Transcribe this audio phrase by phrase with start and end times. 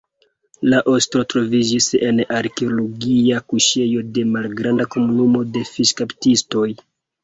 [0.69, 6.71] La osto troviĝis en arkeologia kuŝejo de malgranda komunumo de fiŝkaptistoj.